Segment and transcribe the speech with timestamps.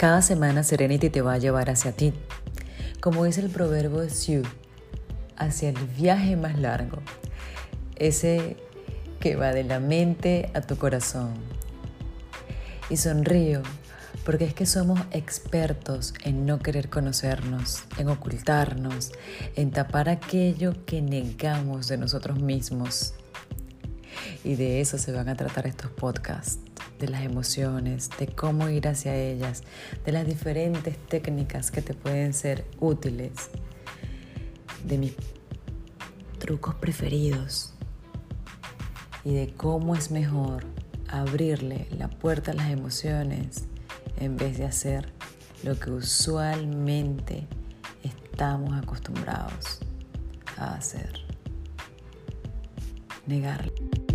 [0.00, 2.14] Cada semana Serenity te va a llevar hacia ti,
[3.02, 4.48] como dice el proverbio de Sioux,
[5.36, 7.02] hacia el viaje más largo,
[7.96, 8.56] ese
[9.20, 11.34] que va de la mente a tu corazón.
[12.88, 13.60] Y sonrío
[14.24, 19.12] porque es que somos expertos en no querer conocernos, en ocultarnos,
[19.54, 23.12] en tapar aquello que negamos de nosotros mismos.
[24.44, 26.58] Y de eso se van a tratar estos podcasts
[26.98, 29.62] de las emociones, de cómo ir hacia ellas,
[30.04, 33.50] de las diferentes técnicas que te pueden ser útiles,
[34.84, 35.14] de mis
[36.38, 37.74] trucos preferidos
[39.24, 40.64] y de cómo es mejor
[41.08, 43.66] abrirle la puerta a las emociones
[44.18, 45.12] en vez de hacer
[45.62, 47.46] lo que usualmente
[48.02, 49.80] estamos acostumbrados
[50.56, 51.20] a hacer.
[53.26, 54.09] Negarle.